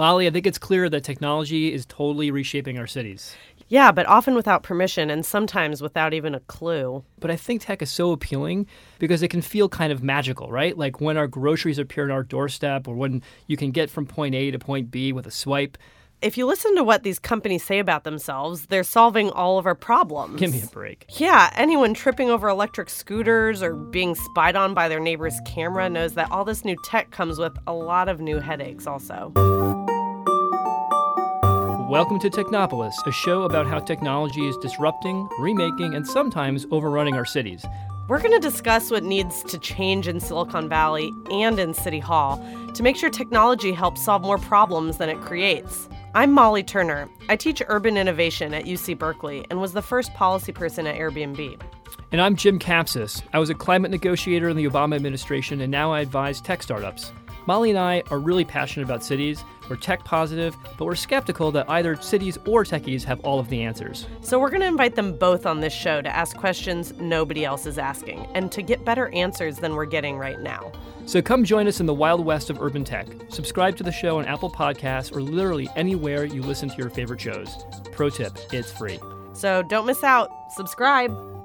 [0.00, 3.36] Molly, I think it's clear that technology is totally reshaping our cities.
[3.68, 7.04] Yeah, but often without permission and sometimes without even a clue.
[7.18, 8.66] But I think tech is so appealing
[8.98, 10.74] because it can feel kind of magical, right?
[10.74, 14.34] Like when our groceries appear on our doorstep or when you can get from point
[14.34, 15.76] A to point B with a swipe.
[16.22, 19.74] If you listen to what these companies say about themselves, they're solving all of our
[19.74, 20.40] problems.
[20.40, 21.04] Give me a break.
[21.18, 26.14] Yeah, anyone tripping over electric scooters or being spied on by their neighbor's camera knows
[26.14, 29.32] that all this new tech comes with a lot of new headaches, also.
[31.90, 37.24] Welcome to Technopolis, a show about how technology is disrupting, remaking, and sometimes overrunning our
[37.24, 37.66] cities.
[38.06, 42.36] We're going to discuss what needs to change in Silicon Valley and in City Hall
[42.74, 45.88] to make sure technology helps solve more problems than it creates.
[46.14, 47.08] I'm Molly Turner.
[47.28, 51.60] I teach urban innovation at UC Berkeley and was the first policy person at Airbnb.
[52.12, 53.22] And I'm Jim Kapsis.
[53.32, 57.12] I was a climate negotiator in the Obama administration, and now I advise tech startups.
[57.46, 59.42] Molly and I are really passionate about cities.
[59.68, 63.62] We're tech positive, but we're skeptical that either cities or techies have all of the
[63.62, 64.06] answers.
[64.20, 67.66] So we're going to invite them both on this show to ask questions nobody else
[67.66, 70.72] is asking and to get better answers than we're getting right now.
[71.06, 73.06] So come join us in the wild west of urban tech.
[73.28, 77.20] Subscribe to the show on Apple Podcasts or literally anywhere you listen to your favorite
[77.20, 77.64] shows.
[77.92, 79.00] Pro tip, it's free.
[79.32, 80.30] So don't miss out.
[80.52, 81.39] Subscribe.